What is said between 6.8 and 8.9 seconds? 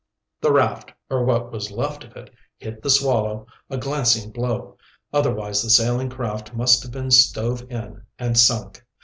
have been stove in and sunk.